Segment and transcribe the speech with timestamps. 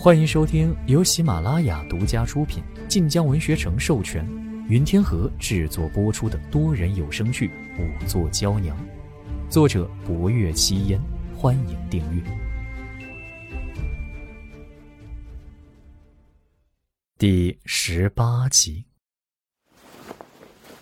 [0.00, 4.24] 欢迎收听由喜马拉雅独家出品、晋江文学城授权、
[4.68, 7.48] 云天河制作播出的多人有声剧
[7.80, 8.76] 《五座娇娘》，
[9.50, 11.00] 作者：博月七烟。
[11.36, 12.22] 欢迎订阅
[17.18, 18.84] 第十八集。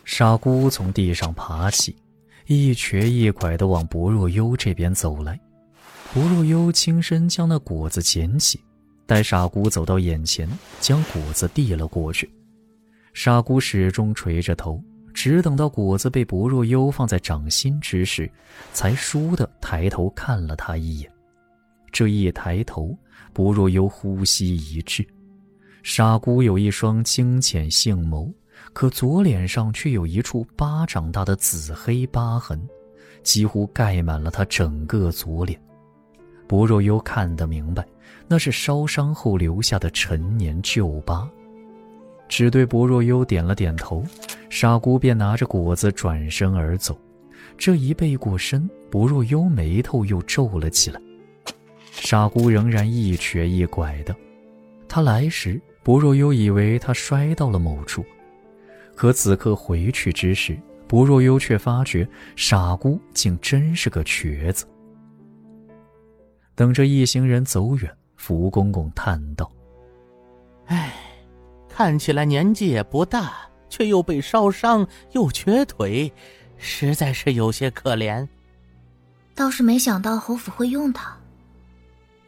[0.04, 1.96] 傻姑从地上爬起，
[2.46, 5.40] 一瘸一拐的往薄若幽这边走来。
[6.12, 8.60] 薄若幽轻身将那果子捡起，
[9.06, 10.48] 待傻姑走到眼前，
[10.80, 12.30] 将果子递了过去。
[13.14, 14.82] 傻姑始终垂着头，
[15.14, 18.30] 只等到果子被薄若幽放在掌心之时，
[18.72, 21.10] 才倏地抬头看了他一眼。
[21.90, 22.94] 这一抬头，
[23.32, 25.06] 薄若幽呼吸一滞。
[25.82, 28.30] 傻姑有一双清浅杏眸。
[28.72, 32.60] 可左脸上却有一处巴掌大的紫黑疤痕，
[33.22, 35.60] 几乎盖满了他整个左脸。
[36.46, 37.84] 薄若幽看得明白，
[38.28, 41.28] 那是烧伤后留下的陈年旧疤。
[42.28, 44.04] 只对薄若幽点了点头，
[44.50, 46.98] 傻姑便拿着果子转身而走。
[47.56, 51.00] 这一背过身，薄若幽眉头又皱了起来。
[51.92, 54.14] 傻姑仍然一瘸一拐的，
[54.88, 58.04] 他来时，薄若幽以为他摔到了某处。
[58.94, 64.66] 可此刻回去之时，薄若幽却发觉傻姑竟真是个瘸子。
[66.56, 69.48] 等着一行人走远，福公公叹道
[70.66, 70.92] ：“哎，
[71.68, 73.34] 看起来年纪也不大，
[73.68, 76.12] 却又被烧伤，又瘸腿，
[76.56, 78.26] 实在是有些可怜。
[79.34, 81.16] 倒是没想到侯府会用他。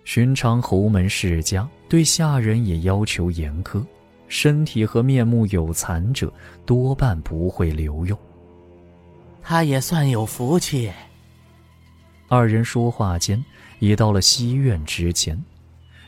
[0.04, 3.84] 寻常侯门世家对下人也要求严苛。”
[4.28, 6.30] 身体和面目有残者
[6.66, 8.18] 多半不会留用。
[9.42, 10.92] 他也算有福气。
[12.30, 13.42] 二人说话间，
[13.78, 15.42] 已到了西院之前，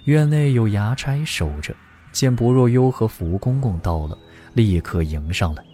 [0.04, 1.74] 院内有衙差守着，
[2.12, 4.16] 见薄若幽和福公公到了，
[4.52, 5.64] 立刻迎上来。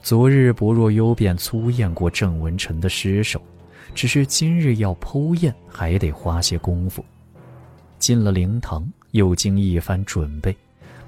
[0.00, 3.42] 昨日薄若幽便粗验过郑文臣的尸首，
[3.96, 7.04] 只是今日要剖验，还得花些功夫。
[7.98, 10.56] 进了灵堂，又经一番准备。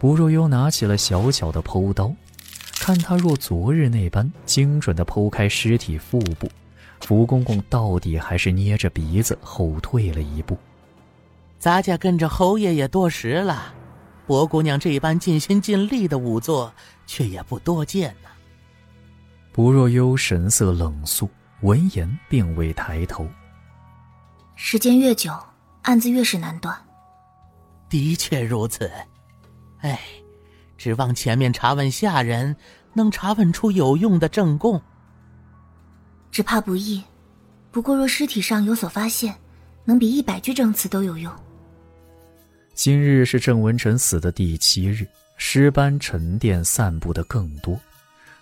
[0.01, 2.13] 薄若幽拿起了小巧的剖刀，
[2.81, 6.51] 看他若昨日那般精准地剖开尸体腹部，
[7.01, 10.57] 福公公到底还是捏着鼻子后退了一步。
[11.59, 13.75] 咱家跟着侯爷爷多时了，
[14.27, 16.73] 薄姑娘这般尽心尽力的仵作，
[17.07, 18.29] 却也不多见呐。
[19.53, 21.29] 薄若幽神色冷肃，
[21.63, 23.27] 闻言并未抬头。
[24.55, 25.33] 时间越久，
[25.83, 26.77] 案子越是难断。
[27.89, 28.91] 的确如此。
[29.81, 29.99] 哎，
[30.77, 32.57] 指望前面查问下人，
[32.93, 34.81] 能查问出有用的证供，
[36.37, 37.03] 只怕不易。
[37.73, 39.35] 不过若尸体上有所发现，
[39.87, 41.33] 能比一百句证词都有用。
[42.75, 45.07] 今日是郑文臣死的第七日，
[45.39, 47.81] 尸斑沉淀散布的更多，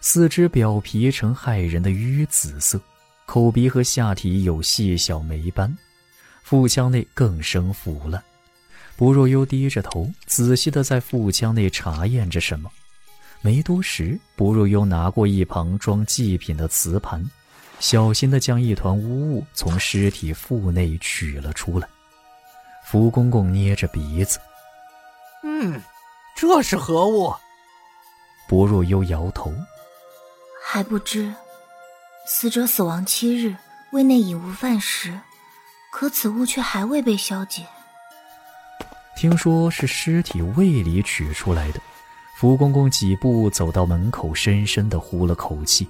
[0.01, 2.81] 四肢表皮呈骇人的淤紫色，
[3.27, 5.73] 口鼻和下体有细小霉斑，
[6.43, 8.21] 腹腔内更生腐烂。
[8.97, 12.69] 薄若幽低着头，仔细的在腹腔内查验着什么。
[13.41, 17.25] 没多时，薄若幽拿过一旁装祭品的瓷盘，
[17.81, 21.89] 小心的将一团污物从尸体腹内取了出来。
[22.85, 24.39] 福公公捏着鼻子
[25.43, 25.83] ：“嗯，
[26.37, 27.35] 这是何物？”
[28.49, 29.53] 薄若幽摇头
[30.65, 31.33] ：“还不知。
[32.27, 33.55] 死者死亡七日，
[33.93, 35.19] 胃内已无饭食，
[35.91, 37.67] 可此物却还未被消解。”
[39.17, 41.81] 听说是尸体胃里取出来的，
[42.37, 45.89] 福公公几步走到门口，深深的呼了口气。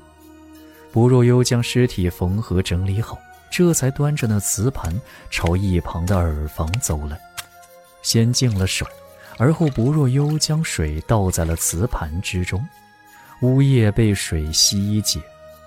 [0.94, 3.19] 薄若幽将尸体缝合整理好，
[3.50, 4.94] 这才端着那瓷盘
[5.28, 7.21] 朝一旁的耳房走来，
[8.03, 8.87] 先净了手，
[9.37, 12.65] 而后薄若幽将水倒在了瓷盘之中，
[13.41, 15.21] 污液被水吸解，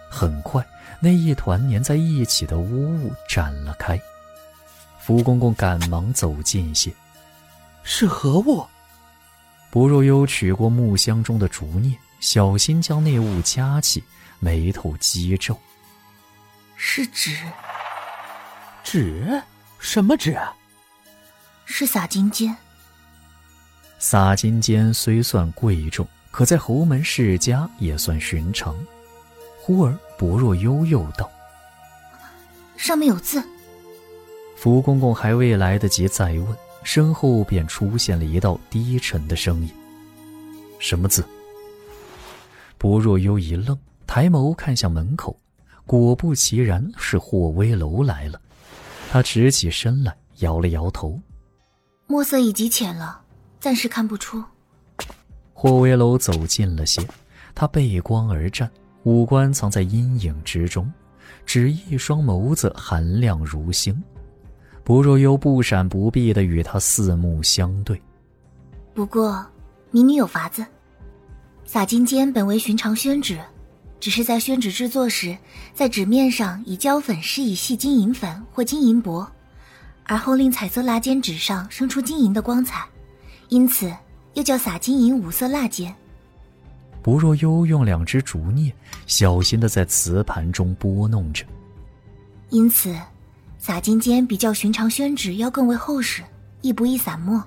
[0.09, 0.65] 很快
[1.01, 3.99] 那一团粘在一起的污物展了开。
[4.97, 6.89] 福公公赶忙走近些。
[7.83, 8.65] 是何物？
[9.71, 14.01] 薄若幽取过木箱中的竹镊，小心将那物夹起，
[14.39, 15.57] 眉头激皱。
[16.75, 17.35] 是纸。
[18.83, 19.41] 纸？
[19.79, 20.37] 什么纸？
[21.65, 22.55] 是洒金笺。
[23.99, 28.75] 洒金笺虽算贵重，可在侯门世家也算寻常。
[29.59, 31.29] 忽而薄若幽又道
[32.77, 33.43] ：“上面有字。”
[34.55, 36.57] 福公公还未来得及再问。
[36.83, 39.69] 身后便出现了一道低沉的声音
[40.79, 41.27] ：“什么字？”
[42.79, 45.37] 薄若幽一愣，抬眸看向门口，
[45.85, 48.41] 果不其然，是霍威楼来了。
[49.11, 51.19] 他直起身来，摇了摇头
[52.07, 53.21] ：“墨色已极浅了，
[53.59, 54.43] 暂时看不出。
[55.53, 57.05] 霍威楼走近了些，
[57.53, 58.71] 他背光而站，
[59.03, 60.91] 五官藏在阴影之中，
[61.45, 64.01] 只一双眸子寒亮如星。
[64.83, 68.01] 不若幽不闪不避的与他四目相对。
[68.93, 69.45] 不过，
[69.91, 70.65] 民女有法子。
[71.65, 73.37] 洒金笺本为寻常宣纸，
[73.99, 75.37] 只是在宣纸制作时，
[75.73, 79.27] 在纸面上以胶粉施以细金银粉或金银箔，
[80.03, 82.85] 而后令彩色蜡笺纸上生出金银的光彩，
[83.49, 83.91] 因此
[84.33, 85.91] 又叫撒金银五色蜡笺。
[87.01, 88.71] 不若幽用两只竹镊
[89.05, 91.45] 小心的在瓷盘中拨弄着，
[92.49, 92.95] 因此，
[93.57, 96.23] 撒金笺比较寻常宣纸要更为厚实，
[96.61, 97.43] 亦不易散墨。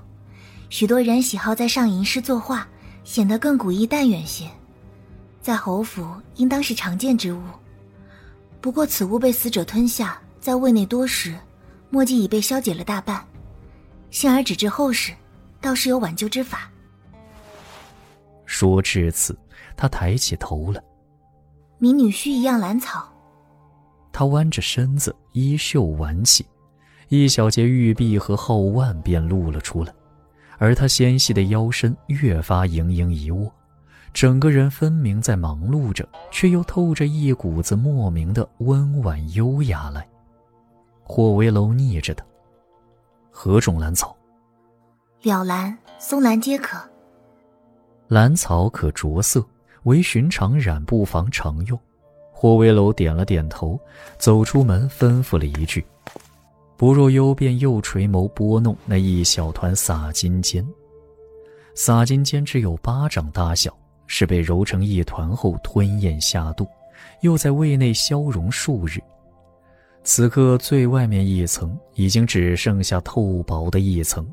[0.69, 2.67] 许多人喜好在上吟诗作画。
[3.02, 4.49] 显得更古意淡远些，
[5.41, 6.07] 在侯府
[6.37, 7.41] 应当是常见之物。
[8.61, 11.35] 不过此物被死者吞下，在胃内多时，
[11.89, 13.25] 墨迹已被消解了大半。
[14.11, 15.13] 幸而只治后事，
[15.61, 16.71] 倒是有挽救之法。
[18.45, 19.39] 说至此，
[19.77, 20.83] 他抬起头了。
[21.79, 23.09] 民女婿一样兰草。
[24.13, 26.45] 他弯着身子，衣袖挽起，
[27.09, 29.95] 一小截玉臂和后腕便露了出来。
[30.59, 33.51] 而他纤细的腰身越发盈盈一握，
[34.12, 40.07] 整个人分明在忙碌着，却又透着一股子莫名的温婉优雅来。
[41.03, 42.25] 霍威楼睨着他
[43.31, 44.17] ：“何种兰草
[45.23, 46.79] ？”“了兰、松兰皆可。
[48.09, 49.45] ”“兰草可着色，
[49.85, 51.79] 为寻常染布房常用。”
[52.33, 53.79] 霍威楼点了点头，
[54.19, 55.85] 走出门，吩咐了一句。
[56.77, 60.65] 不若幽便又垂眸拨弄那一小团洒金笺，
[61.75, 63.77] 洒金笺只有巴掌大小，
[64.12, 66.67] 是被揉成一团后吞咽下肚，
[67.21, 69.01] 又在胃内消融数日。
[70.03, 74.29] 此刻最外面一层已经只剩下透薄的一层，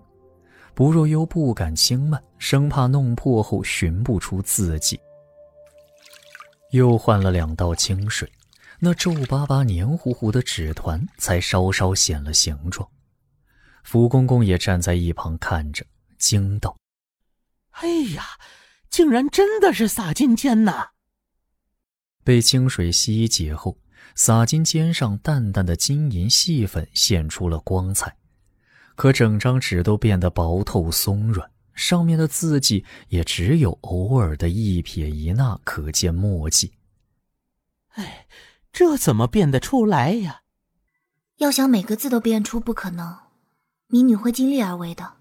[0.73, 4.99] 不若幽不敢轻慢，生怕弄破后寻不出字迹。
[6.71, 8.27] 又换了两道清水。
[8.79, 12.87] 那皱巴巴、黏糊糊的纸团才稍稍显了形状。
[13.83, 15.85] 福公公也站在一旁看着，
[16.17, 16.75] 惊道
[17.81, 18.23] ：“哎呀，
[18.89, 20.89] 竟然真的是洒金笺呐！”
[22.23, 23.77] 被清水洗解后，
[24.15, 28.17] 洒金笺上淡淡的金银细粉现出了光彩，
[28.95, 36.73] 可整张纸都变得薄透松软，上面的字迹也只有偶尔的一撇一捺可见墨迹。
[37.89, 38.25] 哎。
[38.73, 40.41] 这怎么变得出来呀？
[41.37, 43.17] 要想每个字都变出，不可能。
[43.87, 45.16] 民女会尽力而为的。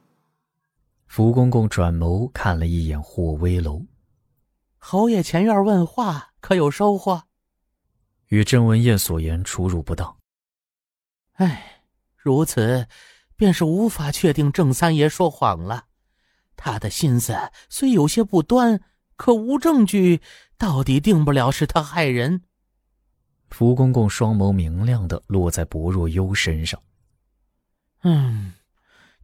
[1.07, 3.87] 福公公转眸看了一眼霍威楼，
[4.77, 7.23] 侯爷前院问话，可有收获？
[8.27, 10.17] 与郑文燕所言出入不当。
[11.35, 11.83] 唉，
[12.17, 12.89] 如此，
[13.37, 15.87] 便是无法确定郑三爷说谎了。
[16.57, 17.37] 他的心思
[17.69, 18.81] 虽有些不端，
[19.17, 20.21] 可无证据，
[20.59, 22.43] 到底定不了是他害人。
[23.51, 26.83] 福公公双眸明亮的落在薄若幽身上。
[28.03, 28.53] 嗯，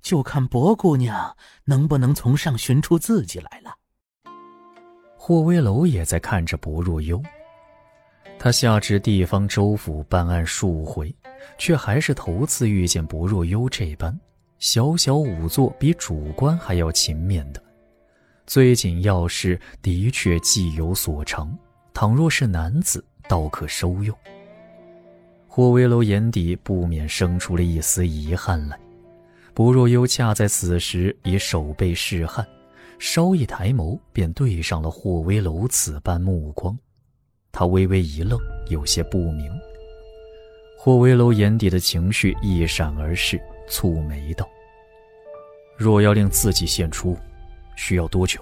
[0.02, 3.74] 就看薄姑娘能不能从上寻出自己来了。
[5.16, 7.22] 霍威楼也在看着薄若幽。
[8.38, 11.14] 他下至地方州府办案数回，
[11.56, 14.18] 却还是头次遇见薄若幽这般
[14.58, 17.62] 小小仵作，比主官还要勤勉的。
[18.46, 21.56] 最紧要是的确技有所长，
[21.94, 23.02] 倘若是男子。
[23.28, 24.14] 倒可收用。
[25.46, 28.78] 霍威楼眼底不免生出了一丝遗憾来。
[29.54, 32.46] 不若幽恰在此时以手背是汗，
[32.98, 36.76] 稍一抬眸，便对上了霍威楼此般目光。
[37.52, 39.52] 他微微一愣，有些不明。
[40.78, 44.48] 霍威楼眼底的情绪一闪而逝，蹙眉道
[45.76, 47.16] ：“若要令自己现出，
[47.76, 48.40] 需要多久？”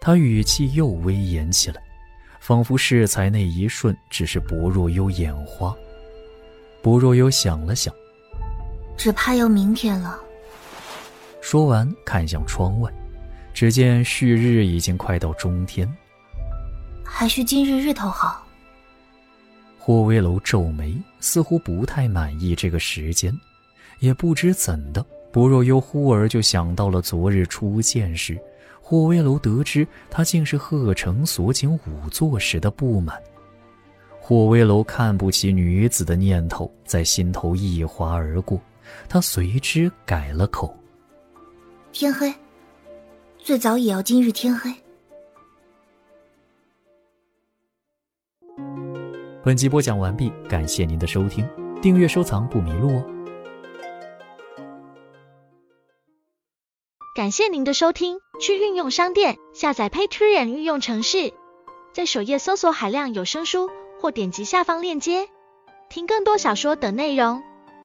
[0.00, 1.82] 他语气又威严起来。
[2.40, 5.72] 仿佛适才那一瞬只是薄若幽眼花。
[6.82, 7.94] 薄若幽想了想，
[8.96, 10.18] 只怕要明天了。
[11.40, 12.92] 说完，看向窗外，
[13.52, 15.92] 只见旭日已经快到中天，
[17.04, 18.46] 还需今日日头好。
[19.78, 23.36] 霍威楼皱眉，似乎不太满意这个时间，
[23.98, 28.38] 也不知怎的，薄若幽忽而就想到了昨日初见时。
[28.80, 33.16] 霍威楼得知他竟是贺成所请仵作时的不满，
[34.20, 38.60] 霍威楼看不起女子的念头在心头一划而过，
[39.08, 40.76] 他随之改了口
[41.92, 42.32] ：“天黑，
[43.38, 44.72] 最早也要今日天黑。”
[49.44, 51.48] 本集播讲完毕，感谢您的收听，
[51.80, 53.04] 订阅收藏不迷路哦。
[57.14, 61.34] 感谢您的收听，去运用商店下载 Patreon 运用城市，
[61.92, 63.68] 在首页搜索海量有声书，
[64.00, 65.28] 或点击下方链接
[65.90, 67.42] 听更多小说等内容。